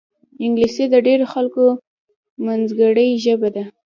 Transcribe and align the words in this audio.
انګلیسي 0.45 0.85
د 0.89 0.95
ډېرو 1.07 1.25
خلکو 1.33 1.63
منځګړې 2.45 3.07
ژبه 3.23 3.49
ده 3.55 3.63